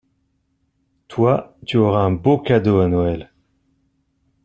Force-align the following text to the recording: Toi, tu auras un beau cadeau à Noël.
Toi, 1.09 1.55
tu 1.63 1.77
auras 1.77 2.01
un 2.05 2.09
beau 2.11 2.39
cadeau 2.39 2.79
à 2.79 2.87
Noël. 2.87 3.31